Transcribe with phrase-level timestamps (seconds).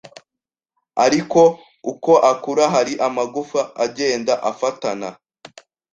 [1.05, 1.41] ariko
[1.91, 5.09] uko akura hari amagufa agenda afatana